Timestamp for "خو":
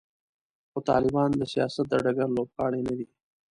0.71-0.79